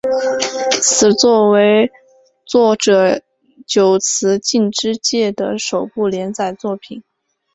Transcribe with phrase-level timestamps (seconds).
[0.81, 1.91] 此作为
[2.43, 3.21] 作者
[3.67, 7.03] 久慈进之介的首部连载作品。